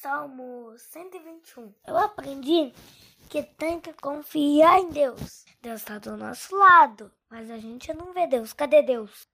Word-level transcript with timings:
Salmo 0.00 0.72
121. 0.78 1.74
Eu 1.86 1.98
aprendi 1.98 2.72
que 3.28 3.42
tem 3.42 3.78
que 3.78 3.92
confiar 3.92 4.78
em 4.78 4.88
Deus. 4.88 5.44
Deus 5.60 5.82
está 5.82 5.98
do 5.98 6.16
nosso 6.16 6.56
lado, 6.56 7.12
mas 7.28 7.50
a 7.50 7.58
gente 7.58 7.92
não 7.92 8.14
vê 8.14 8.26
Deus. 8.26 8.54
Cadê 8.54 8.82
Deus? 8.82 9.28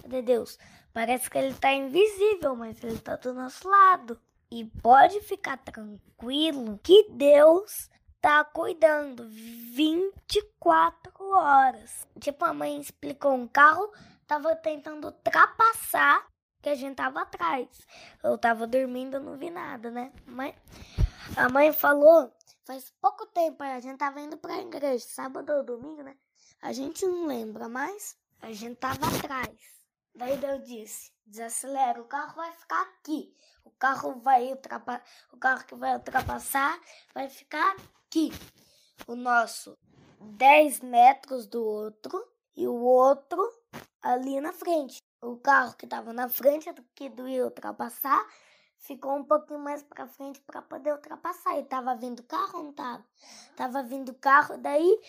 Cadê 0.00 0.22
Deus? 0.22 0.60
Parece 0.92 1.28
que 1.28 1.36
ele 1.36 1.48
está 1.48 1.72
invisível, 1.72 2.54
mas 2.54 2.80
ele 2.84 2.94
está 2.94 3.16
do 3.16 3.34
nosso 3.34 3.68
lado. 3.68 4.16
E 4.48 4.64
pode 4.64 5.20
ficar 5.22 5.56
tranquilo 5.56 6.78
que 6.84 7.08
Deus 7.10 7.90
tá 8.20 8.44
cuidando 8.44 9.26
24 9.28 11.12
horas. 11.34 12.06
Tipo, 12.20 12.44
a 12.44 12.54
mãe 12.54 12.80
explicou 12.80 13.34
um 13.34 13.48
carro, 13.48 13.92
tava 14.24 14.54
tentando 14.54 15.06
ultrapassar 15.06 16.31
que 16.62 16.68
a 16.68 16.74
gente 16.74 16.94
tava 16.94 17.22
atrás. 17.22 17.68
Eu 18.22 18.38
tava 18.38 18.66
dormindo, 18.66 19.18
não 19.20 19.36
vi 19.36 19.50
nada, 19.50 19.90
né? 19.90 20.12
Mãe, 20.26 20.54
a 21.36 21.48
mãe 21.48 21.72
falou, 21.72 22.32
faz 22.64 22.90
pouco 23.00 23.26
tempo 23.26 23.62
a 23.62 23.80
gente 23.80 23.98
tava 23.98 24.20
indo 24.20 24.36
pra 24.36 24.60
igreja, 24.60 25.04
sábado 25.04 25.52
ou 25.52 25.64
domingo, 25.64 26.02
né? 26.02 26.16
A 26.62 26.72
gente 26.72 27.04
não 27.04 27.26
lembra, 27.26 27.68
mas 27.68 28.16
a 28.40 28.52
gente 28.52 28.76
tava 28.76 29.08
atrás. 29.08 29.50
Daí 30.14 30.36
Deus 30.36 30.64
disse, 30.64 31.12
desacelera, 31.26 32.00
o 32.00 32.04
carro 32.04 32.36
vai 32.36 32.52
ficar 32.52 32.82
aqui. 32.82 33.34
O 33.64 33.70
carro 33.70 34.20
vai 34.20 34.50
ultrapassar, 34.50 35.04
o 35.32 35.36
carro 35.36 35.64
que 35.64 35.74
vai 35.74 35.94
ultrapassar 35.94 36.80
vai 37.12 37.28
ficar 37.28 37.76
aqui. 38.06 38.30
O 39.06 39.16
nosso 39.16 39.76
10 40.20 40.80
metros 40.80 41.46
do 41.46 41.64
outro 41.64 42.24
e 42.54 42.68
o 42.68 42.74
outro 42.74 43.42
ali 44.00 44.40
na 44.40 44.52
frente 44.52 45.02
o 45.22 45.36
carro 45.36 45.74
que 45.76 45.86
estava 45.86 46.12
na 46.12 46.28
frente 46.28 46.70
do 46.72 46.82
que 46.94 47.08
do 47.08 47.28
ia 47.28 47.44
ultrapassar 47.44 48.26
ficou 48.76 49.16
um 49.16 49.24
pouquinho 49.24 49.60
mais 49.60 49.82
para 49.82 50.06
frente 50.08 50.40
para 50.40 50.60
poder 50.60 50.92
ultrapassar. 50.92 51.56
E 51.58 51.62
tava 51.64 51.94
vindo 51.94 52.22
carro 52.24 52.58
ou 52.58 52.64
não 52.64 52.72
tava? 52.72 53.04
Tava 53.56 53.82
vindo 53.82 54.12
carro, 54.14 54.58
daí 54.58 55.00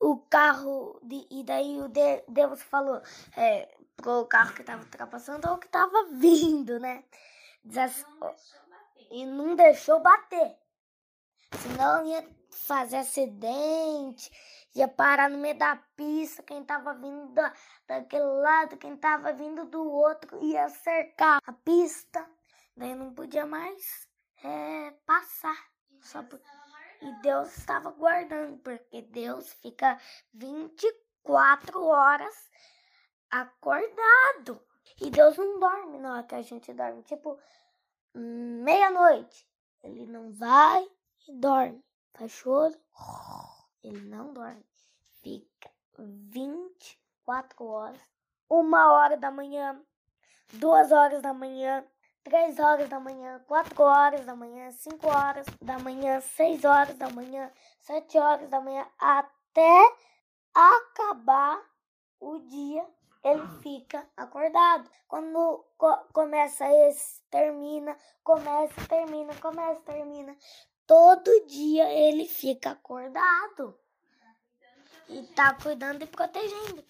o 0.00 0.18
carro 0.18 0.98
de, 1.02 1.26
e 1.30 1.42
daí 1.44 1.80
o 1.80 1.88
de, 1.88 2.22
Deus 2.28 2.62
falou 2.62 3.02
é, 3.36 3.76
pro 3.96 4.24
carro 4.26 4.54
que 4.54 4.62
tava 4.62 4.82
ultrapassando 4.82 5.50
ou 5.50 5.58
que 5.58 5.68
tava 5.68 6.06
vindo, 6.14 6.78
né? 6.78 7.04
E 9.10 9.26
não 9.26 9.54
deixou 9.56 10.00
bater. 10.00 10.56
Senão 11.60 12.06
ia 12.06 12.28
fazer 12.50 12.98
acidente 12.98 14.30
ia 14.74 14.88
parar 14.88 15.28
no 15.28 15.38
meio 15.38 15.56
da 15.56 15.76
pista, 15.96 16.42
quem 16.42 16.64
tava 16.64 16.94
vindo 16.94 17.28
da, 17.34 17.52
daquele 17.86 18.24
lado, 18.24 18.76
quem 18.76 18.96
tava 18.96 19.32
vindo 19.32 19.66
do 19.66 19.82
outro, 19.90 20.42
ia 20.42 20.68
cercar 20.68 21.40
a 21.46 21.52
pista, 21.52 22.26
daí 22.76 22.94
não 22.94 23.12
podia 23.12 23.44
mais 23.44 24.08
é, 24.42 24.92
passar. 25.06 25.70
Só 26.00 26.22
por... 26.22 26.40
E 27.00 27.12
Deus 27.20 27.56
estava 27.58 27.90
guardando, 27.90 28.58
porque 28.58 29.02
Deus 29.02 29.52
fica 29.54 29.98
24 30.32 31.84
horas 31.84 32.50
acordado. 33.28 34.62
E 35.00 35.10
Deus 35.10 35.36
não 35.36 35.58
dorme 35.58 35.98
na 35.98 36.14
hora 36.14 36.22
que 36.22 36.34
a 36.34 36.42
gente 36.42 36.72
dorme. 36.72 37.02
Tipo, 37.02 37.38
meia-noite. 38.14 39.48
Ele 39.82 40.06
não 40.06 40.32
vai 40.32 40.88
e 41.28 41.32
dorme. 41.32 41.84
Faz 42.14 42.30
choro. 42.32 42.74
Ele 43.82 44.00
não 44.08 44.32
dorme. 44.32 44.64
Fica 45.22 45.70
24 45.98 47.64
horas, 47.64 48.00
uma 48.48 48.92
hora 48.92 49.16
da 49.16 49.30
manhã, 49.30 49.80
duas 50.54 50.90
horas 50.90 51.22
da 51.22 51.32
manhã, 51.32 51.84
três 52.24 52.58
horas 52.58 52.88
da 52.88 52.98
manhã, 52.98 53.40
quatro 53.46 53.82
horas 53.82 54.26
da 54.26 54.34
manhã, 54.34 54.70
cinco 54.72 55.08
horas 55.08 55.46
da 55.60 55.78
manhã, 55.78 56.20
seis 56.20 56.64
horas 56.64 56.96
da 56.96 57.08
manhã, 57.10 57.50
sete 57.80 58.18
horas 58.18 58.48
da 58.48 58.60
manhã, 58.60 58.86
até 58.98 59.96
acabar 60.54 61.60
o 62.20 62.38
dia, 62.40 62.86
ele 63.24 63.46
fica 63.60 64.06
acordado. 64.16 64.88
Quando 65.08 65.64
co 65.76 65.96
começa 66.12 66.66
esse, 66.88 67.22
termina, 67.30 67.96
começa, 68.22 68.86
termina, 68.88 69.34
começa, 69.36 69.80
termina 69.82 70.36
todo 70.86 71.46
dia 71.46 71.92
ele 71.92 72.26
fica 72.26 72.70
acordado 72.70 73.78
e 75.08 75.22
tá 75.34 75.54
cuidando 75.54 76.02
e 76.02 76.06
protegendo. 76.06 76.84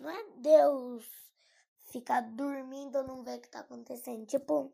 Não 0.00 0.10
é 0.10 0.24
Deus 0.36 1.04
ficar 1.90 2.20
dormindo 2.20 3.02
não 3.02 3.22
ver 3.22 3.38
o 3.38 3.40
que 3.40 3.48
tá 3.48 3.60
acontecendo. 3.60 4.26
Tipo, 4.26 4.70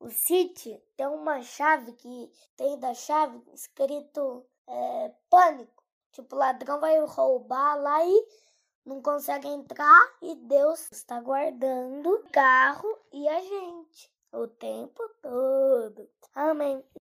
o 0.00 0.10
City 0.10 0.80
tem 0.96 1.06
uma 1.06 1.42
chave 1.42 1.92
que 1.92 2.32
tem 2.56 2.78
da 2.78 2.94
chave 2.94 3.42
escrito 3.52 4.46
é, 4.66 5.12
pânico. 5.28 5.84
Tipo, 6.12 6.36
o 6.36 6.38
ladrão 6.38 6.80
vai 6.80 6.98
roubar 7.04 7.76
lá 7.76 8.04
e 8.04 8.28
não 8.84 9.02
consegue 9.02 9.46
entrar 9.48 10.16
e 10.22 10.34
Deus 10.34 10.90
está 10.90 11.20
guardando 11.20 12.06
o 12.08 12.30
carro 12.30 12.88
e 13.12 13.28
a 13.28 13.40
gente 13.40 14.10
o 14.32 14.46
tempo 14.46 15.02
todo. 15.20 16.08
Amém. 16.34 16.84